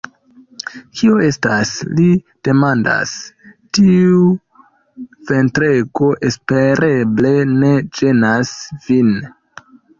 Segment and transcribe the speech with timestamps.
[1.01, 2.05] Kio estas?li
[2.47, 3.13] demandas.
[3.79, 4.25] Tiu
[5.33, 8.59] ventrego espereble ne ĝenas
[8.91, 9.17] vin?